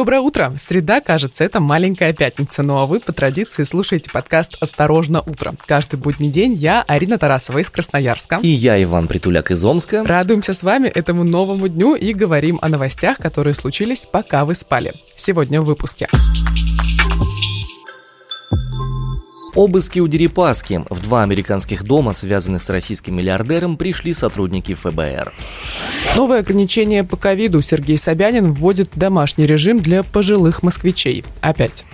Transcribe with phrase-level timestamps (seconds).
[0.00, 0.54] Доброе утро!
[0.58, 5.52] Среда, кажется, это маленькая пятница, ну а вы по традиции слушаете подкаст «Осторожно, утро».
[5.66, 8.38] Каждый будний день я, Арина Тарасова из Красноярска.
[8.42, 10.02] И я, Иван Притуляк из Омска.
[10.02, 14.94] Радуемся с вами этому новому дню и говорим о новостях, которые случились, пока вы спали.
[15.16, 16.08] Сегодня в выпуске.
[19.54, 20.84] Обыски у Дерипаски.
[20.88, 25.32] В два американских дома, связанных с российским миллиардером, пришли сотрудники ФБР.
[26.16, 27.60] Новое ограничение по ковиду.
[27.62, 31.24] Сергей Собянин вводит домашний режим для пожилых москвичей.
[31.40, 31.84] Опять.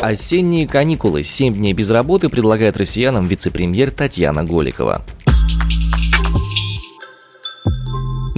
[0.00, 1.24] Осенние каникулы.
[1.24, 5.02] Семь дней без работы предлагает россиянам вице-премьер Татьяна Голикова.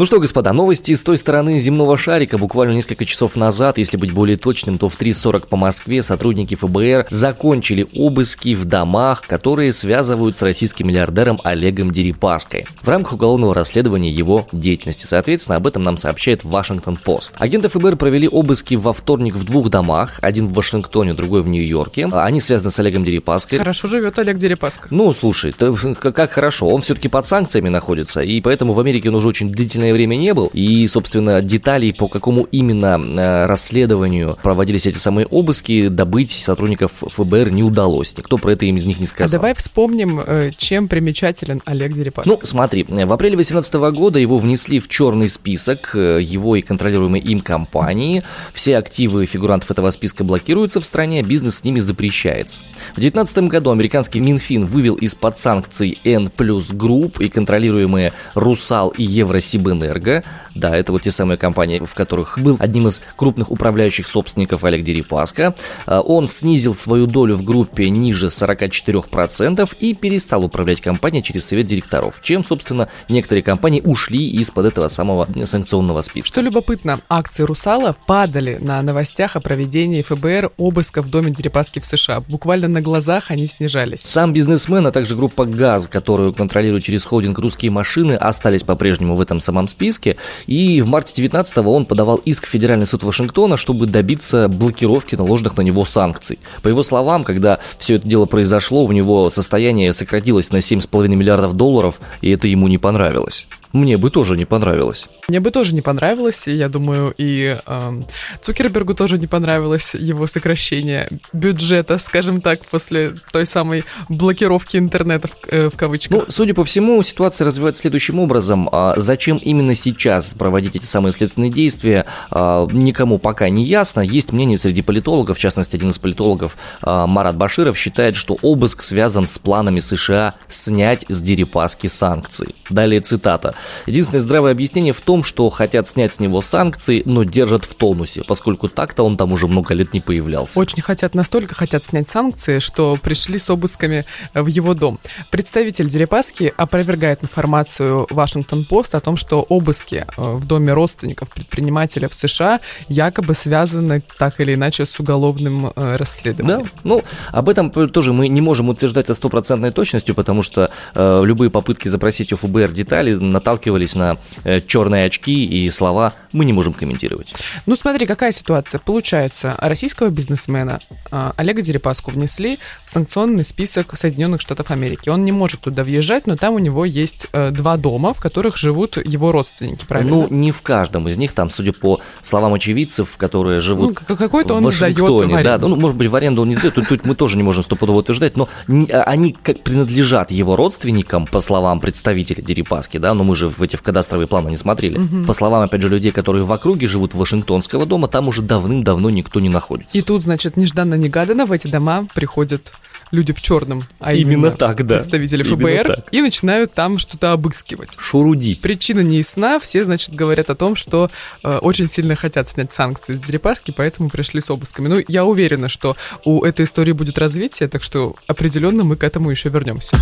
[0.00, 2.38] Ну что, господа, новости с той стороны земного шарика.
[2.38, 7.08] Буквально несколько часов назад, если быть более точным, то в 3.40 по Москве сотрудники ФБР
[7.10, 14.10] закончили обыски в домах, которые связывают с российским миллиардером Олегом Дерипаской в рамках уголовного расследования
[14.10, 15.04] его деятельности.
[15.04, 17.34] Соответственно, об этом нам сообщает Вашингтон-Пост.
[17.36, 22.06] Агенты ФБР провели обыски во вторник в двух домах, один в Вашингтоне, другой в Нью-Йорке.
[22.10, 23.58] Они связаны с Олегом Дерипаской.
[23.58, 24.88] Хорошо живет Олег Дерипаска.
[24.90, 29.28] Ну, слушай, как хорошо, он все-таки под санкциями находится, и поэтому в Америке он уже
[29.28, 30.50] очень длительное длительное время не был.
[30.52, 37.50] И, собственно, деталей, по какому именно э, расследованию проводились эти самые обыски, добыть сотрудников ФБР
[37.50, 38.16] не удалось.
[38.16, 39.28] Никто про это им из них не сказал.
[39.28, 42.28] А давай вспомним, э, чем примечателен Олег Дерипаска.
[42.28, 47.20] Ну, смотри, в апреле 2018 года его внесли в черный список э, его и контролируемой
[47.20, 48.22] им компании.
[48.52, 52.60] Все активы фигурантов этого списка блокируются в стране, бизнес с ними запрещается.
[52.92, 59.02] В 2019 году американский Минфин вывел из-под санкций N плюс групп и контролируемые Русал и
[59.02, 60.22] Евросиб Энерго.
[60.54, 64.82] Да, это вот те самые компании, в которых был одним из крупных управляющих собственников Олег
[64.82, 65.54] Дерипаска.
[65.86, 71.66] А, он снизил свою долю в группе ниже 44% и перестал управлять компанией через совет
[71.66, 76.28] директоров, чем, собственно, некоторые компании ушли из-под этого самого санкционного списка.
[76.28, 81.86] Что любопытно, акции «Русала» падали на новостях о проведении ФБР обыска в доме Дерипаски в
[81.86, 82.20] США.
[82.20, 84.00] Буквально на глазах они снижались.
[84.00, 89.20] Сам бизнесмен, а также группа «ГАЗ», которую контролирует через холдинг «Русские машины», остались по-прежнему в
[89.20, 90.16] этом самом списке.
[90.46, 95.56] И в марте 19-го он подавал иск в Федеральный суд Вашингтона, чтобы добиться блокировки наложенных
[95.56, 96.38] на него санкций.
[96.62, 101.54] По его словам, когда все это дело произошло, у него состояние сократилось на 7,5 миллиардов
[101.54, 103.46] долларов, и это ему не понравилось.
[103.72, 105.06] Мне бы тоже не понравилось.
[105.28, 108.02] Мне бы тоже не понравилось, и я думаю, и э,
[108.40, 115.36] Цукербергу тоже не понравилось его сокращение бюджета, скажем так, после той самой блокировки интернета в,
[115.46, 116.18] э, в кавычках.
[116.18, 118.68] Ну, судя по всему, ситуация развивается следующим образом.
[118.72, 124.00] А зачем именно сейчас проводить эти самые следственные действия, а, никому пока не ясно.
[124.00, 128.82] Есть мнение среди политологов, в частности, один из политологов а, Марат Баширов считает, что обыск
[128.82, 132.54] связан с планами США снять с Дерипаски санкции.
[132.68, 133.54] Далее цитата.
[133.86, 138.22] Единственное здравое объяснение в том, что хотят снять с него санкции, но держат в тонусе,
[138.24, 140.58] поскольку так-то он там уже много лет не появлялся.
[140.58, 144.98] Очень хотят, настолько хотят снять санкции, что пришли с обысками в его дом.
[145.30, 152.14] Представитель Дерипаски опровергает информацию Вашингтон-Пост о том, что обыски э, в доме родственников предпринимателя в
[152.14, 156.64] США якобы связаны так или иначе с уголовным э, расследованием.
[156.64, 161.22] Да, ну, об этом тоже мы не можем утверждать со стопроцентной точностью, потому что э,
[161.24, 166.44] любые попытки запросить у ФБР детали наталкиваются наталкивались на э, черные очки и слова мы
[166.44, 167.34] не можем комментировать.
[167.66, 168.78] Ну смотри, какая ситуация.
[168.78, 170.80] Получается, российского бизнесмена
[171.10, 175.08] э, Олега Дерипаску внесли в санкционный список Соединенных Штатов Америки.
[175.08, 178.56] Он не может туда въезжать, но там у него есть э, два дома, в которых
[178.56, 180.10] живут его родственники, правильно?
[180.10, 184.54] Ну, не в каждом из них, там, судя по словам очевидцев, которые живут ну, какой-то
[184.54, 185.42] он в Вашингтоне.
[185.42, 187.64] Да, ну, может быть, в аренду он не сдает, тут, тут мы тоже не можем
[187.64, 193.24] стопудово утверждать, но а, они как принадлежат его родственникам, по словам представителя Дерипаски, да, но
[193.24, 194.98] мы же в эти в кадастровые планы не смотрели.
[194.98, 195.26] Угу.
[195.26, 199.40] По словам, опять же, людей, которые в округе живут Вашингтонского дома, там уже давным-давно никто
[199.40, 199.96] не находится.
[199.96, 202.72] И тут, значит, нежданно-негаданно в эти дома приходят
[203.10, 204.96] люди в черном, а именно, именно так, да.
[204.96, 207.90] представители ФБР, и начинают там что-то обыскивать.
[207.98, 208.62] Шурудить.
[208.62, 211.10] Причина не ясна, все, значит, говорят о том, что
[211.42, 214.88] э, очень сильно хотят снять санкции с Дерипаски, поэтому пришли с обысками.
[214.88, 219.30] Ну, я уверена, что у этой истории будет развитие, так что определенно мы к этому
[219.30, 219.96] еще вернемся.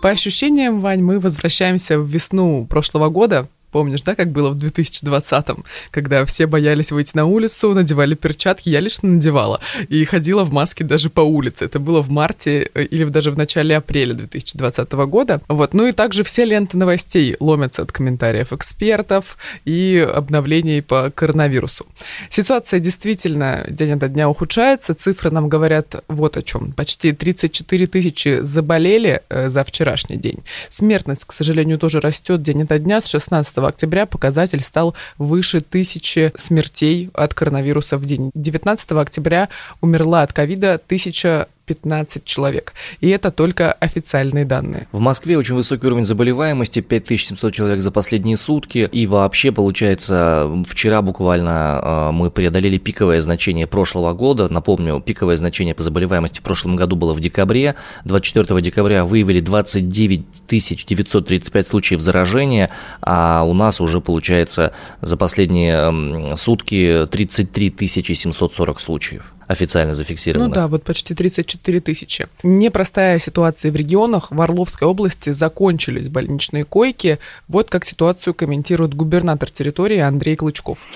[0.00, 5.64] По ощущениям, Вань, мы возвращаемся в весну прошлого года, Помнишь, да, как было в 2020-м,
[5.90, 10.84] когда все боялись выйти на улицу, надевали перчатки, я лично надевала, и ходила в маске
[10.84, 11.66] даже по улице.
[11.66, 15.40] Это было в марте э, или даже в начале апреля 2020 года.
[15.48, 15.74] Вот.
[15.74, 21.86] Ну и также все ленты новостей ломятся от комментариев экспертов и обновлений по коронавирусу.
[22.30, 26.72] Ситуация действительно день ото дня ухудшается, цифры нам говорят вот о чем.
[26.72, 30.38] Почти 34 тысячи заболели э, за вчерашний день.
[30.68, 35.60] Смертность, к сожалению, тоже растет день ото дня с 16 18 октября показатель стал выше
[35.60, 38.30] тысячи смертей от коронавируса в день.
[38.34, 39.48] 19 октября
[39.80, 42.72] умерла от ковида 1000 15 человек.
[43.00, 44.88] И это только официальные данные.
[44.92, 48.88] В Москве очень высокий уровень заболеваемости, 5700 человек за последние сутки.
[48.90, 54.48] И вообще, получается, вчера буквально э, мы преодолели пиковое значение прошлого года.
[54.48, 57.74] Напомню, пиковое значение по заболеваемости в прошлом году было в декабре.
[58.04, 62.70] 24 декабря выявили 29 935 случаев заражения,
[63.02, 64.72] а у нас уже, получается,
[65.02, 70.48] за последние сутки 33 740 случаев официально зафиксировано.
[70.48, 72.28] Ну да, вот почти 34 тысячи.
[72.42, 74.30] Непростая ситуация в регионах.
[74.30, 77.18] В Орловской области закончились больничные койки.
[77.48, 80.86] Вот как ситуацию комментирует губернатор территории Андрей Клычков.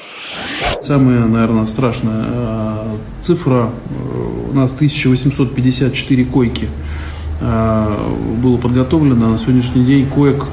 [0.83, 3.71] Самая, наверное, страшная э, цифра.
[3.91, 6.69] Э, у нас 1854 койки
[7.41, 9.31] э, было подготовлено.
[9.31, 10.47] На сегодняшний день коек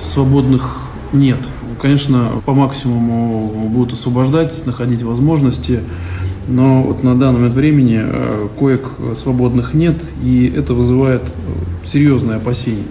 [0.00, 0.78] свободных
[1.12, 1.38] нет.
[1.80, 5.80] Конечно, по максимуму будут освобождать, находить возможности
[6.48, 12.36] но вот на данный момент времени э, коек свободных нет, и это вызывает э, серьезные
[12.36, 12.84] опасения.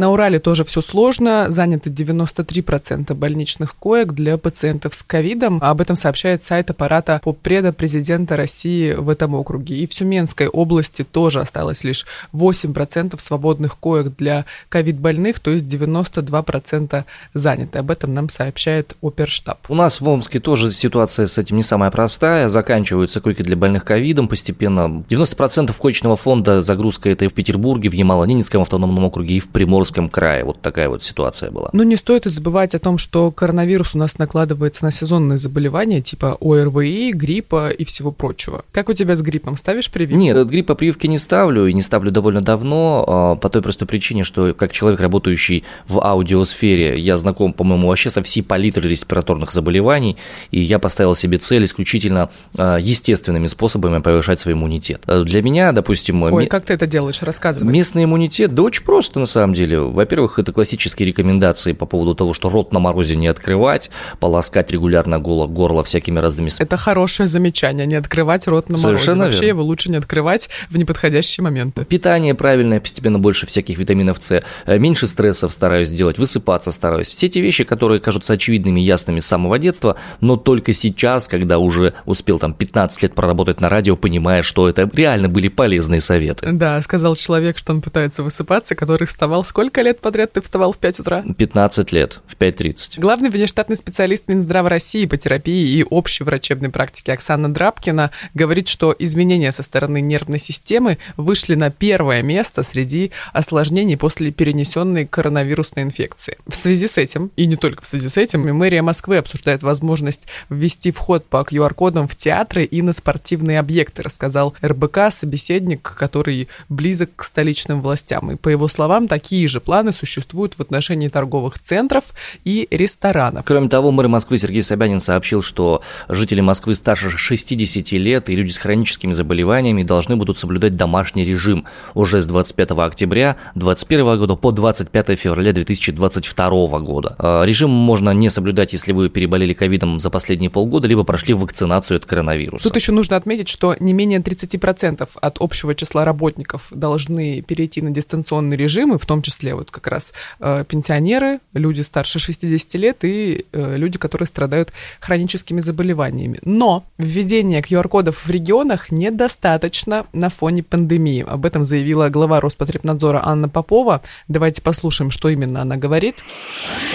[0.00, 1.50] На Урале тоже все сложно.
[1.50, 5.58] Заняты 93% больничных коек для пациентов с ковидом.
[5.60, 9.76] Об этом сообщает сайт аппарата попреда президента России в этом округе.
[9.76, 17.04] И в Сюменской области тоже осталось лишь 8% свободных коек для ковид-больных, то есть 92%
[17.34, 17.78] заняты.
[17.78, 19.58] Об этом нам сообщает оперштаб.
[19.68, 22.48] У нас в Омске тоже ситуация с этим не самая простая.
[22.48, 25.04] Заканчиваются койки для больных ковидом постепенно.
[25.10, 29.89] 90% коечного фонда загрузка это и в Петербурге, в Ямало-Ненецком автономном округе, и в Приморском
[29.90, 30.44] Приморском крае.
[30.44, 31.70] Вот такая вот ситуация была.
[31.72, 36.00] Но не стоит и забывать о том, что коронавирус у нас накладывается на сезонные заболевания
[36.00, 38.64] типа ОРВИ, гриппа и всего прочего.
[38.72, 39.56] Как у тебя с гриппом?
[39.56, 40.22] Ставишь прививку?
[40.22, 43.88] Нет, от гриппа прививки не ставлю и не ставлю довольно давно, а, по той простой
[43.88, 49.52] причине, что как человек, работающий в аудиосфере, я знаком, по-моему, вообще со всей палитрой респираторных
[49.52, 50.16] заболеваний,
[50.50, 55.02] и я поставил себе цель исключительно а, естественными способами повышать свой иммунитет.
[55.06, 56.22] Для меня, допустим...
[56.22, 57.22] Ой, как ты это делаешь?
[57.22, 57.72] Рассказывай.
[57.72, 62.14] Местный иммунитет, да очень просто на самом деле деле, во-первых, это классические рекомендации по поводу
[62.14, 66.50] того, что рот на морозе не открывать, полоскать регулярно горло, горло всякими разными...
[66.58, 68.88] Это хорошее замечание, не открывать рот на морозе.
[68.88, 69.58] Совершенно Вообще верно.
[69.58, 71.84] его лучше не открывать в неподходящие моменты.
[71.84, 77.08] Питание правильное, постепенно больше всяких витаминов С, э, меньше стрессов стараюсь делать, высыпаться стараюсь.
[77.08, 81.94] Все те вещи, которые кажутся очевидными, ясными с самого детства, но только сейчас, когда уже
[82.06, 86.48] успел там 15 лет проработать на радио, понимая, что это реально были полезные советы.
[86.52, 90.72] Да, сказал человек, что он пытается высыпаться, который вставал сколько Сколько лет подряд ты вставал
[90.72, 91.22] в 5 утра?
[91.36, 92.98] 15 лет, в 5.30.
[92.98, 98.96] Главный внештатный специалист Минздрава России по терапии и общей врачебной практике Оксана Драбкина говорит, что
[98.98, 106.38] изменения со стороны нервной системы вышли на первое место среди осложнений после перенесенной коронавирусной инфекции.
[106.46, 110.26] В связи с этим, и не только в связи с этим, мэрия Москвы обсуждает возможность
[110.48, 117.10] ввести вход по QR-кодам в театры и на спортивные объекты, рассказал РБК собеседник, который близок
[117.16, 118.32] к столичным властям.
[118.32, 122.14] И по его словам, такие же планы существуют в отношении торговых центров
[122.44, 123.44] и ресторанов.
[123.44, 128.52] Кроме того, мэр Москвы Сергей Собянин сообщил, что жители Москвы старше 60 лет и люди
[128.52, 134.52] с хроническими заболеваниями должны будут соблюдать домашний режим уже с 25 октября 2021 года по
[134.52, 137.16] 25 февраля 2022 года.
[137.18, 141.96] А, режим можно не соблюдать, если вы переболели ковидом за последние полгода, либо прошли вакцинацию
[141.96, 142.64] от коронавируса.
[142.64, 147.90] Тут еще нужно отметить, что не менее 30% от общего числа работников должны перейти на
[147.90, 152.74] дистанционный режим, и в том числе числе вот как раз э, пенсионеры, люди старше 60
[152.74, 156.38] лет и э, люди, которые страдают хроническими заболеваниями.
[156.44, 161.24] Но введение QR-кодов в регионах недостаточно на фоне пандемии.
[161.26, 164.02] Об этом заявила глава Роспотребнадзора Анна Попова.
[164.28, 166.16] Давайте послушаем, что именно она говорит.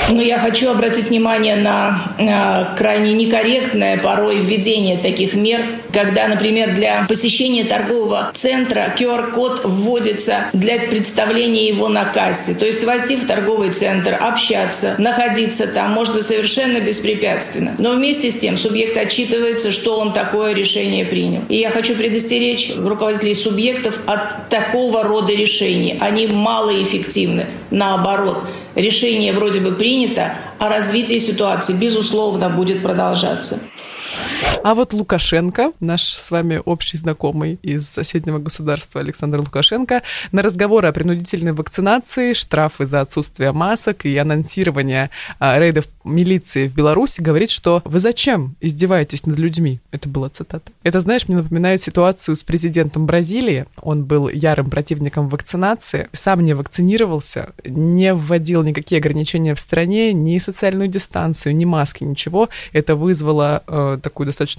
[0.09, 5.61] Ну, я хочу обратить внимание на э, крайне некорректное порой введение таких мер,
[5.91, 12.53] когда, например, для посещения торгового центра QR-код вводится для представления его на кассе кассе.
[12.53, 17.75] То есть войти в торговый центр, общаться, находиться там можно совершенно беспрепятственно.
[17.79, 21.41] Но вместе с тем субъект отчитывается, что он такое решение принял.
[21.49, 25.97] И я хочу предостеречь руководителей субъектов от такого рода решений.
[25.99, 27.45] Они малоэффективны.
[27.71, 28.43] Наоборот,
[28.75, 33.59] решение вроде бы принято, а развитие ситуации, безусловно, будет продолжаться.
[34.65, 40.87] А вот Лукашенко, наш с вами общий знакомый из соседнего государства Александр Лукашенко, на разговоры
[40.87, 47.51] о принудительной вакцинации, штрафы за отсутствие масок и анонсирование а, рейдов милиции в Беларуси говорит,
[47.51, 49.81] что вы зачем издеваетесь над людьми?
[49.91, 50.71] Это была цитата.
[50.81, 53.67] Это, знаешь, мне напоминает ситуацию с президентом Бразилии.
[53.83, 60.39] Он был ярым противником вакцинации, сам не вакцинировался, не вводил никакие ограничения в стране, ни
[60.39, 62.49] социальную дистанцию, ни маски, ничего.
[62.73, 64.54] Это вызвало э, такую достаточно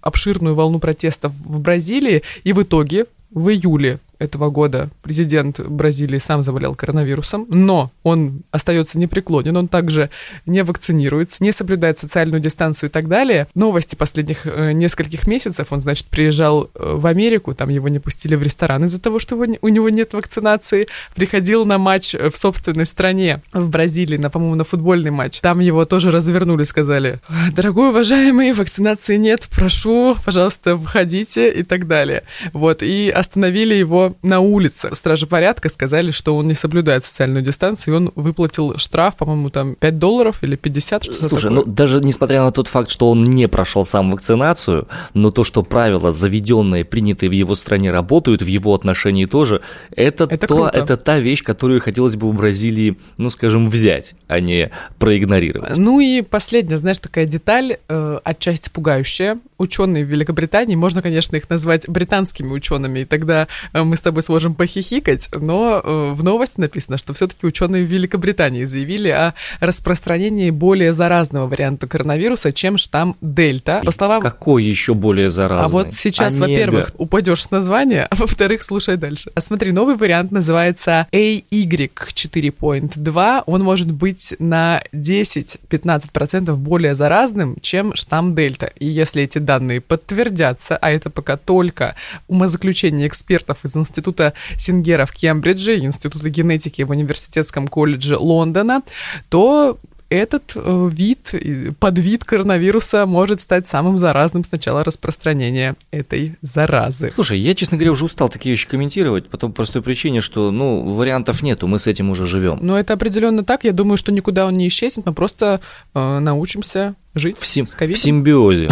[0.00, 6.42] обширную волну протестов в Бразилии, и в итоге в июле этого года президент Бразилии сам
[6.42, 10.10] заболел коронавирусом, но он остается непреклонен, он также
[10.46, 13.46] не вакцинируется, не соблюдает социальную дистанцию и так далее.
[13.54, 18.34] Новости последних э, нескольких месяцев, он, значит, приезжал э, в Америку, там его не пустили
[18.34, 23.42] в ресторан из-за того, что у него нет вакцинации, приходил на матч в собственной стране,
[23.52, 25.40] в Бразилии, на, по-моему, на футбольный матч.
[25.40, 27.20] Там его тоже развернули, сказали,
[27.52, 32.24] дорогой уважаемый, вакцинации нет, прошу, пожалуйста, выходите и так далее.
[32.52, 34.94] Вот, и остановили его на улице.
[34.94, 39.74] Стражи порядка сказали, что он не соблюдает социальную дистанцию, и он выплатил штраф, по-моему, там
[39.74, 41.64] 5 долларов или 50, что Слушай, такое.
[41.64, 45.62] ну даже несмотря на тот факт, что он не прошел сам вакцинацию, но то, что
[45.62, 49.62] правила, заведенные, принятые в его стране, работают в его отношении тоже,
[49.94, 50.78] это, это то, круто.
[50.78, 55.76] это та вещь, которую хотелось бы у Бразилии, ну скажем, взять, а не проигнорировать.
[55.78, 59.38] Ну и последняя, знаешь, такая деталь, э, отчасти пугающая.
[59.58, 64.22] Ученые в Великобритании, можно, конечно, их назвать британскими учеными, и тогда э, мы с тобой
[64.22, 70.50] сможем похихикать, но э, в новости написано, что все-таки ученые в Великобритании заявили о распространении
[70.50, 73.82] более заразного варианта коронавируса, чем штамм Дельта.
[73.84, 74.22] По словам...
[74.22, 75.66] Какой еще более заразный?
[75.66, 79.32] А вот сейчас, во-первых, упадешь с названия, а во-вторых, слушай дальше.
[79.34, 83.42] А смотри, новый вариант называется AY4.2.
[83.46, 88.66] Он может быть на 10-15% более заразным, чем штамм Дельта.
[88.78, 91.94] И если эти данные подтвердятся, а это пока только
[92.28, 98.82] умозаключение экспертов из Института Сингера в Кембридже, Института генетики в Университетском колледже Лондона,
[99.30, 99.78] то
[100.10, 101.34] этот э, вид,
[101.78, 107.10] подвид коронавируса может стать самым заразным с начала распространения этой заразы.
[107.10, 110.94] Слушай, я, честно говоря, уже устал такие вещи комментировать, по той простой причине, что, ну,
[110.94, 112.58] вариантов нету, мы с этим уже живем.
[112.62, 113.64] Но это определенно так.
[113.64, 115.60] Я думаю, что никуда он не исчезнет, мы просто
[115.94, 117.98] э, научимся жить в, сим- с ковидом.
[117.98, 118.70] в симбиозе.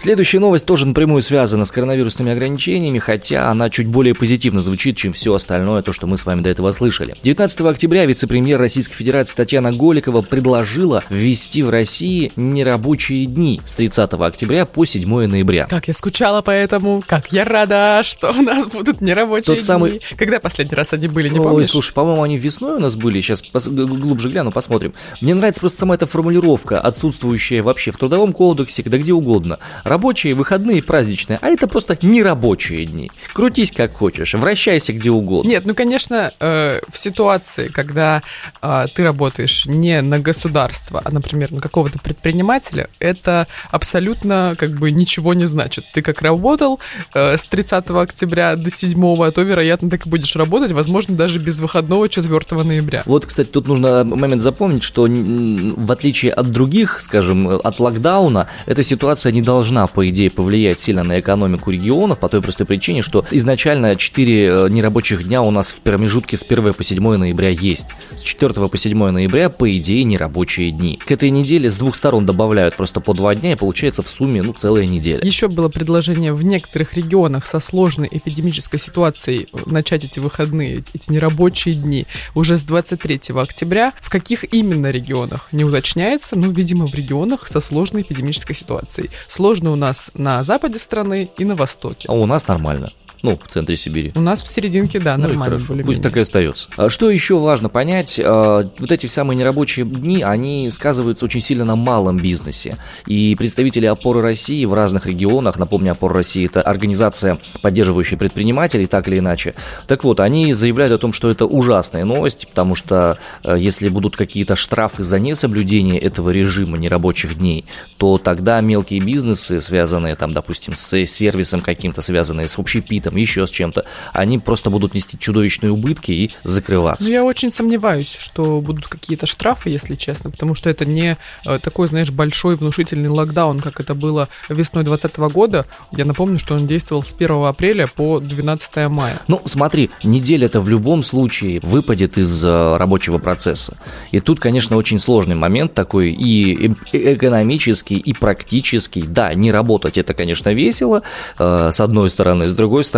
[0.00, 5.12] Следующая новость тоже напрямую связана с коронавирусными ограничениями, хотя она чуть более позитивно звучит, чем
[5.12, 7.16] все остальное, то, что мы с вами до этого слышали.
[7.24, 14.12] 19 октября вице-премьер Российской Федерации Татьяна Голикова предложила ввести в России нерабочие дни с 30
[14.14, 15.66] октября по 7 ноября.
[15.68, 19.62] Как я скучала по этому, как я рада, что у нас будут нерабочие Тот дни.
[19.64, 21.70] самый- Когда последний раз они были, не Ой, помнишь?
[21.70, 23.20] слушай, по-моему, они весной у нас были.
[23.20, 24.94] Сейчас пос- глубже гляну, посмотрим.
[25.20, 29.58] Мне нравится просто сама эта формулировка, отсутствующая вообще в трудовом кодексе, да где угодно.
[29.88, 33.10] Рабочие, выходные, праздничные, а это просто нерабочие дни.
[33.32, 35.48] Крутись как хочешь, вращайся где угодно.
[35.48, 38.22] Нет, ну, конечно, э, в ситуации, когда
[38.60, 44.90] э, ты работаешь не на государство, а, например, на какого-то предпринимателя, это абсолютно как бы
[44.90, 45.86] ничего не значит.
[45.94, 46.80] Ты как работал
[47.14, 51.60] э, с 30 октября до 7, то, вероятно, так и будешь работать, возможно, даже без
[51.60, 53.04] выходного 4 ноября.
[53.06, 58.82] Вот, кстати, тут нужно момент запомнить, что в отличие от других, скажем, от локдауна, эта
[58.82, 63.24] ситуация не должна, по идее, повлиять сильно на экономику регионов по той простой причине, что
[63.30, 67.88] изначально 4 нерабочих дня у нас в промежутке с 1 по 7 ноября есть.
[68.14, 70.98] С 4 по 7 ноября, по идее, нерабочие дни.
[71.04, 74.42] К этой неделе с двух сторон добавляют просто по 2 дня, и получается в сумме,
[74.42, 75.20] ну, целая неделя.
[75.22, 81.74] Еще было предложение в некоторых регионах со сложной эпидемической ситуацией начать эти выходные, эти нерабочие
[81.74, 83.92] дни уже с 23 октября.
[84.00, 89.10] В каких именно регионах не уточняется, ну, видимо, в регионах со сложной эпидемической ситуацией.
[89.26, 92.08] Сложно у нас на западе страны и на востоке.
[92.08, 92.92] А у нас нормально.
[93.22, 94.12] Ну, в центре Сибири.
[94.14, 95.58] У нас в серединке, да, Ну нормально.
[95.58, 96.68] хорошо, пусть так и остается.
[96.76, 101.64] А Что еще важно понять, а, вот эти самые нерабочие дни, они сказываются очень сильно
[101.64, 102.76] на малом бизнесе.
[103.06, 109.08] И представители «Опоры России» в разных регионах, напомню, «Опора России»— это организация, поддерживающая предпринимателей, так
[109.08, 109.54] или иначе.
[109.86, 114.16] Так вот, они заявляют о том, что это ужасная новость, потому что э, если будут
[114.16, 117.64] какие-то штрафы за несоблюдение этого режима нерабочих дней,
[117.96, 123.46] то тогда мелкие бизнесы, связанные там, допустим, с сервисом каким-то, связанные с общепитом, кредитом, еще
[123.46, 127.06] с чем-то, они просто будут нести чудовищные убытки и закрываться.
[127.06, 131.58] Ну, я очень сомневаюсь, что будут какие-то штрафы, если честно, потому что это не э,
[131.58, 135.66] такой, знаешь, большой внушительный локдаун, как это было весной 2020 года.
[135.92, 139.20] Я напомню, что он действовал с 1 апреля по 12 мая.
[139.28, 143.76] Ну, смотри, неделя-то в любом случае выпадет из э, рабочего процесса.
[144.12, 149.02] И тут, конечно, очень сложный момент такой и экономический, и практический.
[149.02, 151.02] Да, не работать это, конечно, весело,
[151.38, 152.48] э, с одной стороны.
[152.48, 152.97] С другой стороны,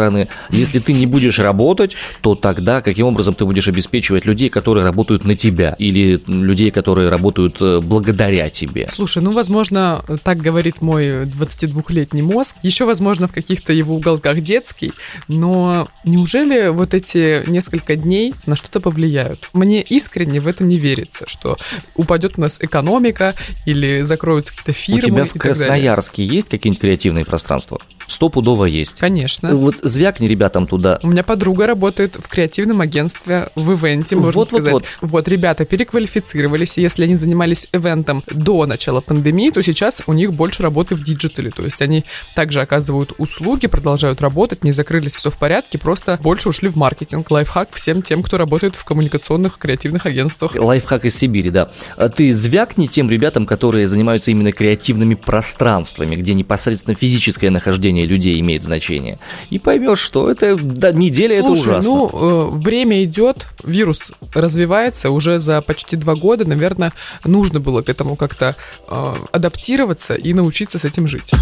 [0.50, 5.24] если ты не будешь работать, то тогда каким образом ты будешь обеспечивать людей, которые работают
[5.24, 8.88] на тебя, или людей, которые работают э, благодаря тебе?
[8.90, 12.56] Слушай, ну, возможно, так говорит мой 22-летний мозг.
[12.62, 14.92] Еще, возможно, в каких-то его уголках детский,
[15.28, 19.48] но неужели вот эти несколько дней на что-то повлияют?
[19.52, 21.56] Мне искренне в это не верится, что
[21.94, 23.34] упадет у нас экономика
[23.66, 25.00] или закроются какие-то фирмы.
[25.00, 27.80] У тебя в Красноярске есть какие-нибудь креативные пространства?
[28.06, 28.98] Стопудово есть.
[28.98, 29.54] Конечно.
[29.54, 30.98] Вот звякни ребятам туда.
[31.02, 34.72] У меня подруга работает в креативном агентстве в ивенте, можно вот, сказать.
[34.72, 35.10] Вот, вот.
[35.10, 40.32] вот, ребята переквалифицировались, и если они занимались ивентом до начала пандемии, то сейчас у них
[40.32, 41.50] больше работы в диджитале.
[41.50, 42.04] То есть они
[42.34, 47.30] также оказывают услуги, продолжают работать, не закрылись, все в порядке, просто больше ушли в маркетинг.
[47.30, 50.54] Лайфхак всем тем, кто работает в коммуникационных креативных агентствах.
[50.54, 51.70] Лайфхак из Сибири, да.
[51.96, 58.40] А ты звякни тем ребятам, которые занимаются именно креативными пространствами, где непосредственно физическое нахождение людей
[58.40, 59.18] имеет значение.
[59.50, 61.90] И поймешь, что это да, неделя Слушай, это ужасно.
[61.90, 66.92] ну, э, время идет, вирус развивается уже за почти два года, наверное,
[67.24, 68.56] нужно было к этому как-то
[68.88, 71.32] э, адаптироваться и научиться с этим жить.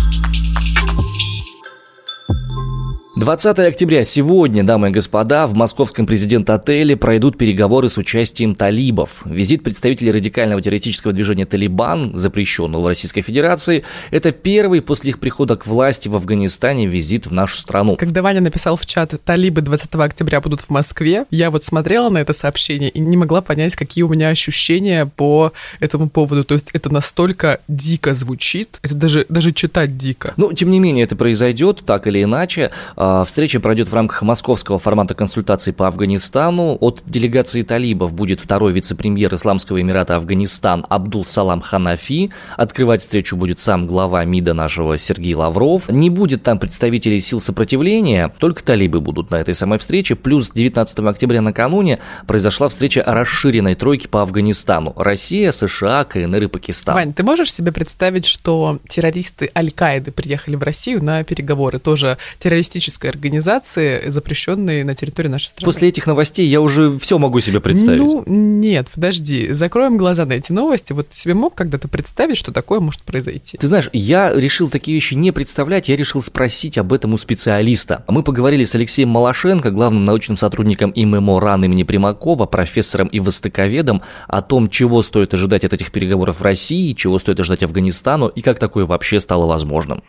[3.18, 9.22] 20 октября сегодня, дамы и господа, в московском президент-отеле пройдут переговоры с участием талибов.
[9.24, 13.82] Визит представителей радикального террористического движения «Талибан», запрещенного в Российской Федерации,
[14.12, 17.96] это первый после их прихода к власти в Афганистане визит в нашу страну.
[17.96, 22.18] Когда Ваня написал в чат «Талибы 20 октября будут в Москве», я вот смотрела на
[22.18, 26.44] это сообщение и не могла понять, какие у меня ощущения по этому поводу.
[26.44, 30.34] То есть это настолько дико звучит, это даже, даже читать дико.
[30.36, 32.70] Ну, тем не менее, это произойдет так или иначе.
[33.10, 36.76] А, встреча пройдет в рамках московского формата консультаций по Афганистану.
[36.78, 42.30] От делегации талибов будет второй вице-премьер Исламского Эмирата Афганистан Абдул Салам Ханафи.
[42.58, 45.88] Открывать встречу будет сам глава МИДа нашего Сергей Лавров.
[45.88, 50.14] Не будет там представителей сил сопротивления, только талибы будут на этой самой встрече.
[50.14, 54.92] Плюс 19 октября накануне произошла встреча расширенной тройки по Афганистану.
[54.96, 56.94] Россия, США, КНР и Пакистан.
[56.94, 61.78] Вань, ты можешь себе представить, что террористы Аль-Каиды приехали в Россию на переговоры?
[61.78, 65.64] Тоже террористическая террористической организации, запрещенной на территории нашей страны.
[65.64, 68.00] После этих новостей я уже все могу себе представить.
[68.00, 70.92] Ну, нет, подожди, закроем глаза на эти новости.
[70.92, 73.58] Вот ты себе мог когда-то представить, что такое может произойти?
[73.58, 78.04] Ты знаешь, я решил такие вещи не представлять, я решил спросить об этом у специалиста.
[78.08, 84.02] Мы поговорили с Алексеем Малашенко, главным научным сотрудником ИММО РАН имени Примакова, профессором и востоковедом,
[84.26, 88.40] о том, чего стоит ожидать от этих переговоров в России, чего стоит ожидать Афганистану и
[88.40, 90.02] как такое вообще стало возможным.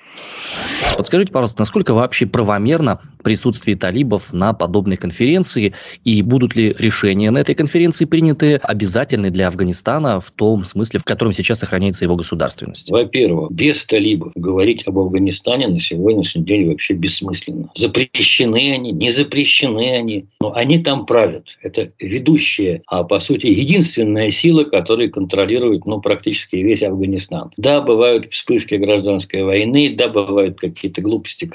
[0.97, 7.39] Подскажите, пожалуйста, насколько вообще правомерно присутствие талибов на подобной конференции и будут ли решения на
[7.39, 12.91] этой конференции приняты обязательны для Афганистана в том смысле, в котором сейчас сохраняется его государственность?
[12.91, 17.69] Во-первых, без талибов говорить об Афганистане на сегодняшний день вообще бессмысленно.
[17.75, 21.45] Запрещены они, не запрещены они, но они там правят.
[21.61, 27.51] Это ведущая, а по сути единственная сила, которая контролирует ну, практически весь Афганистан.
[27.57, 31.49] Да, бывают вспышки гражданской войны, да, бывают какие-то глупости,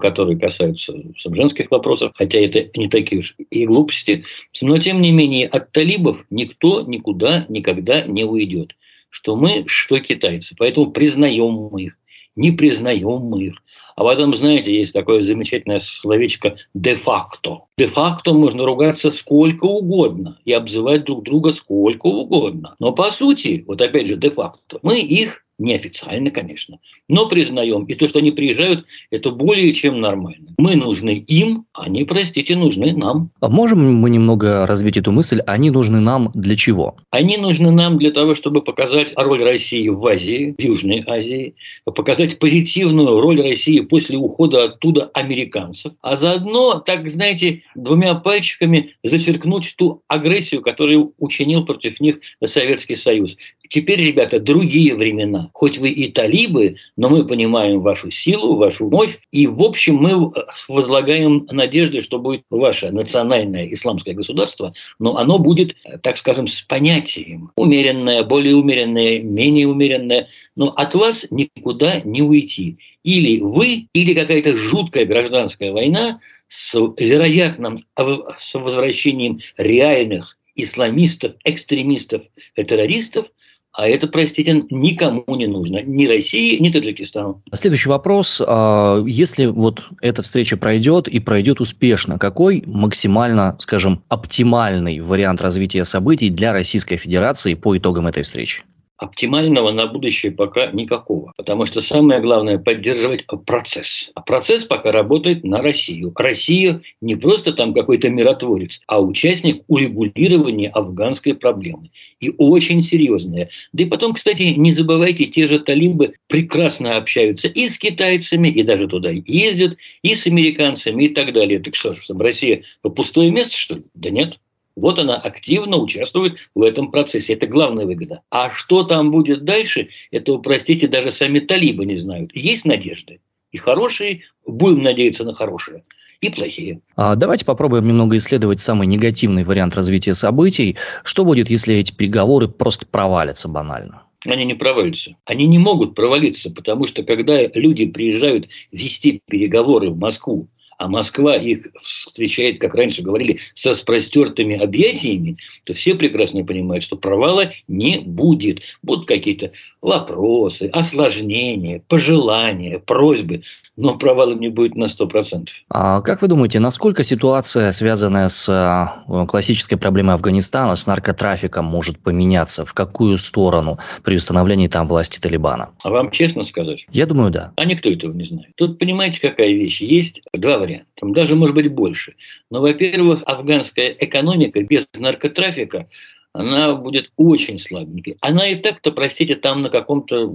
[0.00, 4.24] которые касаются женских вопросов, хотя это не такие уж и глупости.
[4.60, 8.74] Но, тем не менее, от талибов никто никуда никогда не уйдет.
[9.10, 10.54] Что мы, что китайцы.
[10.58, 11.98] Поэтому признаем мы их,
[12.34, 13.62] не признаем мы их.
[13.94, 17.64] А потом, знаете, есть такое замечательное словечко «де-факто».
[17.76, 22.74] Де-факто можно ругаться сколько угодно и обзывать друг друга сколько угодно.
[22.78, 26.78] Но по сути, вот опять же, де-факто, мы их Неофициально, конечно.
[27.08, 27.84] Но признаем.
[27.84, 30.48] И то, что они приезжают, это более чем нормально.
[30.58, 33.30] Мы нужны им, они, простите, нужны нам.
[33.40, 35.40] А можем мы немного развить эту мысль?
[35.46, 36.96] Они нужны нам для чего?
[37.10, 42.40] Они нужны нам для того, чтобы показать роль России в Азии, в Южной Азии, показать
[42.40, 50.02] позитивную роль России после ухода оттуда американцев, а заодно, так знаете, двумя пальчиками зачеркнуть ту
[50.08, 53.36] агрессию, которую учинил против них Советский Союз
[53.72, 55.48] теперь, ребята, другие времена.
[55.54, 60.30] Хоть вы и талибы, но мы понимаем вашу силу, вашу мощь, и, в общем, мы
[60.68, 67.50] возлагаем надежды, что будет ваше национальное исламское государство, но оно будет, так скажем, с понятием.
[67.56, 70.28] Умеренное, более умеренное, менее умеренное.
[70.54, 72.76] Но от вас никуда не уйти.
[73.04, 82.22] Или вы, или какая-то жуткая гражданская война с вероятным с возвращением реальных исламистов, экстремистов
[82.54, 83.28] и террористов,
[83.72, 85.82] а это, простите, никому не нужно.
[85.82, 87.42] Ни России, ни Таджикистану.
[87.52, 88.42] Следующий вопрос.
[88.46, 95.84] А, если вот эта встреча пройдет и пройдет успешно, какой максимально, скажем, оптимальный вариант развития
[95.84, 98.62] событий для Российской Федерации по итогам этой встречи?
[99.02, 101.32] Оптимального на будущее пока никакого.
[101.36, 104.10] Потому что самое главное– поддерживать процесс.
[104.14, 106.12] А процесс пока работает на Россию.
[106.14, 111.90] Россия не просто там какой-то миротворец, а участник урегулирования афганской проблемы.
[112.20, 113.50] И очень серьезная.
[113.72, 118.62] Да и потом, кстати, не забывайте, те же талибы прекрасно общаются и с китайцами, и
[118.62, 121.58] даже туда ездят, и с американцами, и так далее.
[121.58, 123.82] Так что, Россия пустое место, что ли?
[123.94, 124.38] Да нет.
[124.76, 127.34] Вот она активно участвует в этом процессе.
[127.34, 128.22] Это главная выгода.
[128.30, 132.34] А что там будет дальше, это, простите, даже сами талибы не знают.
[132.34, 133.20] Есть надежды.
[133.50, 135.84] И хорошие, будем надеяться на хорошие
[136.22, 136.80] и плохие.
[136.96, 140.76] А давайте попробуем немного исследовать самый негативный вариант развития событий.
[141.04, 144.04] Что будет, если эти переговоры просто провалятся банально?
[144.24, 145.16] Они не провалятся.
[145.24, 151.36] Они не могут провалиться, потому что когда люди приезжают вести переговоры в Москву а Москва
[151.36, 157.98] их встречает, как раньше говорили, со спростертыми объятиями, то все прекрасно понимают, что провала не
[157.98, 158.62] будет.
[158.82, 159.52] Будут какие-то
[159.82, 163.42] вопросы, осложнения, пожелания, просьбы,
[163.76, 165.48] но провала не будет на 100%.
[165.70, 171.98] А как вы думаете, насколько ситуация, связанная с э, классической проблемой Афганистана, с наркотрафиком, может
[171.98, 172.64] поменяться?
[172.64, 175.70] В какую сторону при установлении там власти Талибана?
[175.82, 176.86] А вам честно сказать?
[176.90, 177.52] Я думаю, да.
[177.56, 178.52] А никто этого не знает.
[178.56, 179.80] Тут понимаете, какая вещь?
[179.80, 180.88] Есть два варианта вариант.
[181.00, 182.14] Там даже может быть больше.
[182.50, 185.88] Но, во-первых, афганская экономика без наркотрафика,
[186.32, 188.16] она будет очень слабенькой.
[188.20, 190.34] Она и так-то, простите, там на каком-то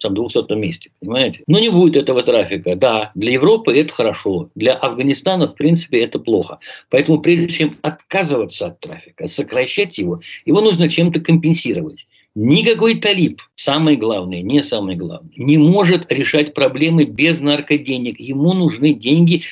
[0.00, 1.42] там 200 месте, понимаете?
[1.46, 2.76] Но не будет этого трафика.
[2.76, 6.58] Да, для Европы это хорошо, для Афганистана, в принципе, это плохо.
[6.90, 12.06] Поэтому прежде чем отказываться от трафика, сокращать его, его нужно чем-то компенсировать.
[12.34, 18.20] Никакой талиб, самое главное, не самое главное, не может решать проблемы без наркоденег.
[18.20, 19.42] Ему нужны деньги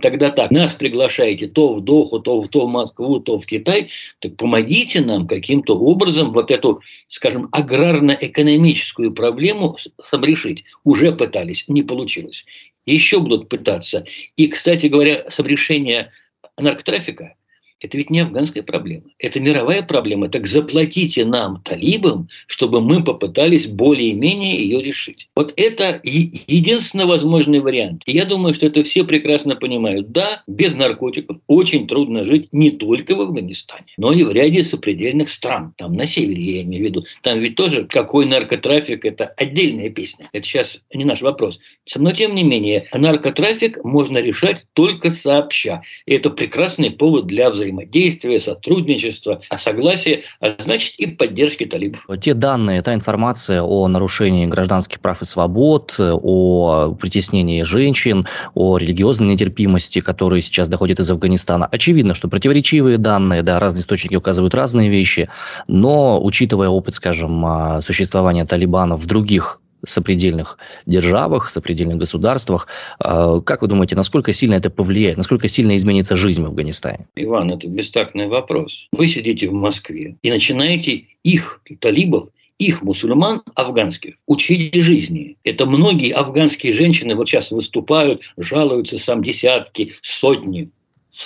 [0.00, 3.90] тогда так, нас приглашаете то в Доху, то в, то в Москву, то в Китай,
[4.20, 9.76] так помогите нам каким-то образом вот эту, скажем, аграрно-экономическую проблему
[10.12, 10.64] решить.
[10.84, 12.44] Уже пытались, не получилось.
[12.86, 14.04] Еще будут пытаться.
[14.36, 16.12] И, кстати говоря, с решения
[16.58, 17.34] наркотрафика–
[17.80, 19.04] это ведь не афганская проблема.
[19.18, 20.28] Это мировая проблема.
[20.28, 25.28] Так заплатите нам, талибам, чтобы мы попытались более-менее ее решить.
[25.36, 28.02] Вот это единственный возможный вариант.
[28.06, 30.12] И я думаю, что это все прекрасно понимают.
[30.12, 35.28] Да, без наркотиков очень трудно жить не только в Афганистане, но и в ряде сопредельных
[35.28, 35.74] стран.
[35.76, 37.04] Там на севере, я имею в виду.
[37.22, 40.30] Там ведь тоже какой наркотрафик, это отдельная песня.
[40.32, 41.60] Это сейчас не наш вопрос.
[41.96, 45.82] Но тем не менее, наркотрафик можно решать только сообща.
[46.06, 52.06] И это прекрасный повод для взаимодействия взаимодействия, сотрудничества, а согласия, а значит и поддержки талибов.
[52.20, 59.28] Те данные, та информация о нарушении гражданских прав и свобод, о притеснении женщин, о религиозной
[59.28, 64.88] нетерпимости, которые сейчас доходят из Афганистана, очевидно, что противоречивые данные, да, разные источники указывают разные
[64.88, 65.28] вещи,
[65.66, 72.68] но учитывая опыт, скажем, а, существования талибанов в других сопредельных державах, сопредельных государствах.
[72.98, 77.06] А, как вы думаете, насколько сильно это повлияет, насколько сильно изменится жизнь в Афганистане?
[77.16, 78.88] Иван, это бестактный вопрос.
[78.92, 85.36] Вы сидите в Москве и начинаете их, талибов, их мусульман афганских учить жизни.
[85.44, 90.70] Это многие афганские женщины вот сейчас выступают, жалуются сам десятки, сотни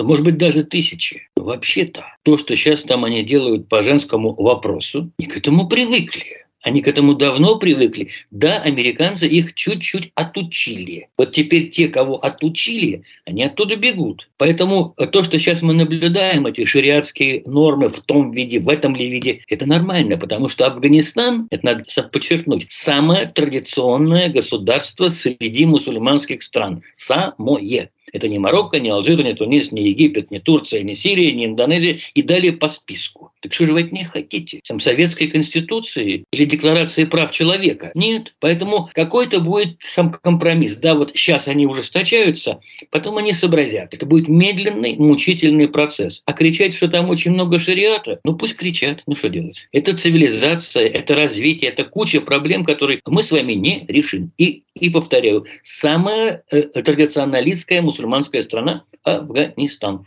[0.00, 1.28] может быть, даже тысячи.
[1.34, 6.46] Вообще-то, то, что сейчас там они делают по женскому вопросу, и к этому привыкли.
[6.62, 8.08] Они к этому давно привыкли.
[8.30, 11.08] Да, американцы их чуть-чуть отучили.
[11.16, 14.28] Вот теперь те, кого отучили, они оттуда бегут.
[14.38, 19.08] Поэтому то, что сейчас мы наблюдаем, эти шариатские нормы в том виде, в этом ли
[19.08, 26.82] виде, это нормально, потому что Афганистан, это надо подчеркнуть, самое традиционное государство среди мусульманских стран.
[26.96, 27.90] Самое.
[28.12, 32.00] Это не Марокко, не Алжир, не Тунис, не Египет, не Турция, не Сирия, не Индонезия
[32.14, 33.32] и далее по списку.
[33.40, 34.60] Так что же вы от них хотите?
[34.66, 37.90] Там советской конституции или декларации прав человека?
[37.94, 38.34] Нет.
[38.40, 40.76] Поэтому какой-то будет сам компромисс.
[40.76, 43.94] Да, вот сейчас они ужесточаются, потом они сообразят.
[43.94, 46.22] Это будет медленный, мучительный процесс.
[46.24, 49.02] А кричать, что там очень много шариата, ну пусть кричат.
[49.06, 49.68] Ну что делать?
[49.72, 54.32] Это цивилизация, это развитие, это куча проблем, которые мы с вами не решим.
[54.38, 60.04] И, и повторяю, самая э, традиционалистская мусульманская страна Афганистан.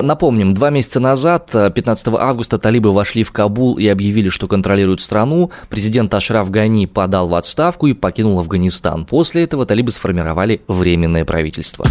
[0.00, 5.50] Напомним, два месяца назад, 15 августа, талибы вошли в Кабул и объявили, что контролируют страну.
[5.70, 9.06] Президент Ашраф Гани подал в отставку и покинул Афганистан.
[9.06, 11.86] После этого талибы сформировали временное правительство.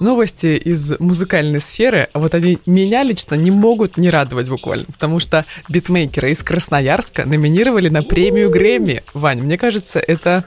[0.00, 5.44] Новости из музыкальной сферы, вот они меня лично не могут не радовать буквально, потому что
[5.68, 9.02] битмейкеры из Красноярска номинировали на премию Грэмми.
[9.12, 10.46] Вань, мне кажется, это,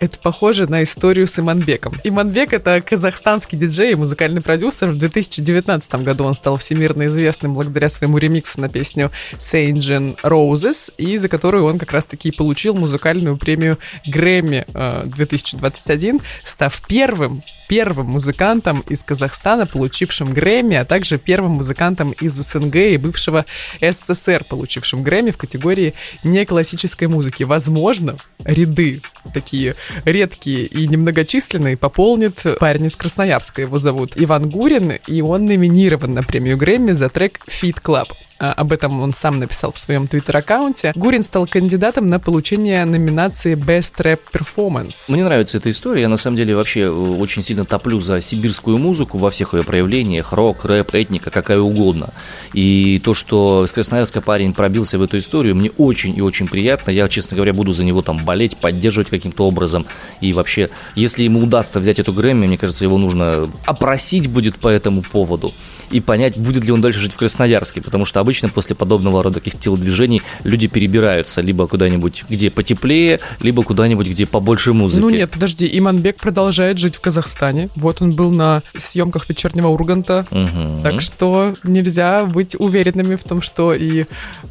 [0.00, 1.94] это похоже на историю с Иманбеком.
[2.02, 4.90] Иманбек— это казахстанский диджей и музыкальный продюсер.
[4.90, 11.16] В 2019 году он стал всемирно известным благодаря своему ремиксу на песню Saint Roses, и
[11.16, 14.66] за которую он как раз-таки получил музыкальную премию Грэмми
[15.06, 22.32] 2021, э, став первым первым музыкантом из Казахстана, получившим Грэмми, а также первым музыкантом из
[22.32, 23.46] СНГ и бывшего
[23.80, 27.44] СССР, получившим Грэмми в категории неклассической музыки.
[27.44, 29.02] Возможно, ряды
[29.32, 33.62] такие редкие и немногочисленные пополнит парень из Красноярска.
[33.62, 38.08] Его зовут Иван Гурин, и он номинирован на премию Грэмми за трек «Fit Club».
[38.40, 40.92] А, об этом он сам написал в своем твиттер-аккаунте.
[40.96, 45.12] Гурин стал кандидатом на получение номинации Best Rap Performance.
[45.12, 46.02] Мне нравится эта история.
[46.02, 49.62] Я на самом деле вообще э, очень сильно топлю за сибирскую музыку во всех ее
[49.62, 50.32] проявлениях.
[50.32, 52.14] Рок, рэп, этника, какая угодно.
[52.54, 56.90] И то, что с Красноярска парень пробился в эту историю, мне очень и очень приятно.
[56.90, 59.84] Я, честно говоря, буду за него там болеть, поддерживать каким-то образом.
[60.22, 64.68] И вообще, если ему удастся взять эту Грэмми, мне кажется, его нужно опросить будет по
[64.68, 65.52] этому поводу
[65.90, 69.40] и понять, будет ли он дальше жить в Красноярске, потому что обычно после подобного рода
[69.40, 75.00] каких телодвижений люди перебираются либо куда-нибудь, где потеплее, либо куда-нибудь, где побольше музыки.
[75.00, 77.70] Ну нет, подожди, Иманбек продолжает жить в Казахстане.
[77.74, 80.82] Вот он был на съемках вечернего Урганта, угу.
[80.84, 84.04] так что нельзя быть уверенными в том, что и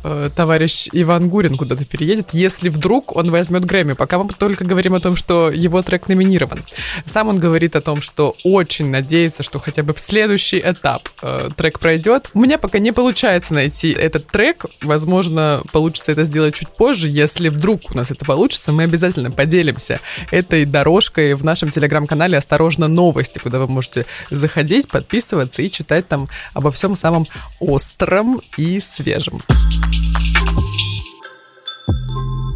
[0.03, 3.93] э, товарищ Иван Гурин куда-то переедет, если вдруг он возьмет Грэмми.
[3.93, 6.65] Пока мы только говорим о том, что его трек номинирован.
[7.05, 11.49] Сам он говорит о том, что очень надеется, что хотя бы в следующий этап э,
[11.55, 12.29] трек пройдет.
[12.33, 14.65] У меня пока не получается найти этот трек.
[14.81, 17.07] Возможно, получится это сделать чуть позже.
[17.07, 19.99] Если вдруг у нас это получится, мы обязательно поделимся
[20.31, 26.29] этой дорожкой в нашем телеграм-канале «Осторожно, новости», куда вы можете заходить, подписываться и читать там
[26.53, 27.27] обо всем самом
[27.59, 29.41] остром и свежем.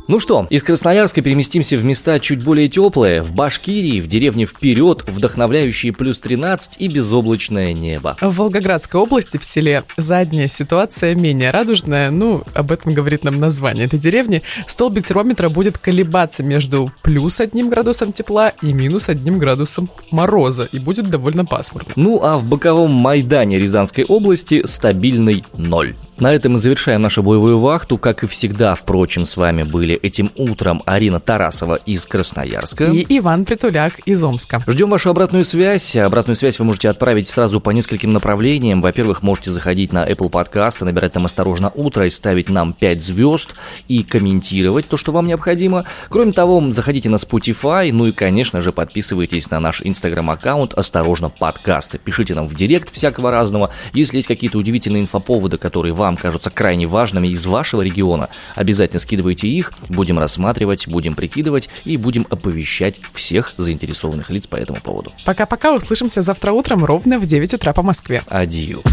[0.06, 5.06] Ну что, из Красноярска переместимся в места чуть более теплые, в Башкирии, в деревне Вперед,
[5.08, 8.18] вдохновляющие плюс 13 и безоблачное небо.
[8.20, 13.86] В Волгоградской области в селе задняя ситуация менее радужная, ну, об этом говорит нам название
[13.86, 14.42] этой деревни.
[14.68, 20.80] Столбик термометра будет колебаться между плюс одним градусом тепла и минус одним градусом мороза, и
[20.80, 21.94] будет довольно пасмурно.
[21.96, 25.96] Ну а в боковом Майдане Рязанской области стабильный ноль.
[26.20, 27.98] На этом мы завершаем нашу боевую вахту.
[27.98, 32.86] Как и всегда, впрочем, с вами были этим утром Арина Тарасова из Красноярска.
[32.86, 34.64] И Иван Притуляк из Омска.
[34.68, 35.96] Ждем вашу обратную связь.
[35.96, 38.82] Обратную связь вы можете отправить сразу по нескольким направлениям.
[38.82, 43.56] Во-первых, можете заходить на Apple Podcast, набирать там «Осторожно, утро» и ставить нам 5 звезд
[43.88, 45.86] и комментировать то, что вам необходимо.
[46.10, 51.98] Кроме того, заходите на Spotify, ну и, конечно же, подписывайтесь на наш инстаграм-аккаунт «Осторожно, подкасты».
[51.98, 53.72] Пишите нам в директ всякого разного.
[53.94, 59.48] Если есть какие-то удивительные инфоповоды, которые вам кажутся крайне важными из вашего региона, обязательно скидывайте
[59.48, 65.14] их, будем рассматривать, будем прикидывать и будем оповещать всех заинтересованных лиц по этому поводу.
[65.24, 68.22] Пока-пока, услышимся завтра утром ровно в 9 утра по Москве.
[68.28, 68.84] Адью.